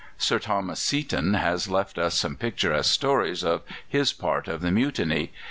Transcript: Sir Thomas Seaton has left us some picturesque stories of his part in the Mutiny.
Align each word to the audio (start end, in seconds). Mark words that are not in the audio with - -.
Sir 0.17 0.39
Thomas 0.39 0.79
Seaton 0.79 1.35
has 1.35 1.67
left 1.67 1.99
us 1.99 2.17
some 2.17 2.35
picturesque 2.35 2.91
stories 2.91 3.43
of 3.43 3.61
his 3.87 4.13
part 4.13 4.47
in 4.47 4.59
the 4.61 4.71
Mutiny. 4.71 5.31